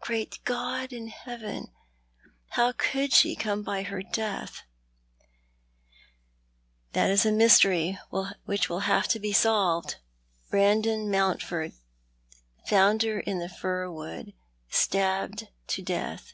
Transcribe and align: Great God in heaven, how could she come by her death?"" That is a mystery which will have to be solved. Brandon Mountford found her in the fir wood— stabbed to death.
Great 0.00 0.38
God 0.46 0.90
in 0.90 1.08
heaven, 1.08 1.70
how 2.52 2.72
could 2.72 3.12
she 3.12 3.36
come 3.36 3.62
by 3.62 3.82
her 3.82 4.02
death?"" 4.02 4.62
That 6.94 7.10
is 7.10 7.26
a 7.26 7.30
mystery 7.30 7.98
which 8.46 8.70
will 8.70 8.80
have 8.88 9.06
to 9.08 9.18
be 9.20 9.34
solved. 9.34 9.96
Brandon 10.50 11.10
Mountford 11.10 11.74
found 12.64 13.02
her 13.02 13.20
in 13.20 13.38
the 13.38 13.50
fir 13.50 13.90
wood— 13.90 14.32
stabbed 14.70 15.48
to 15.66 15.82
death. 15.82 16.32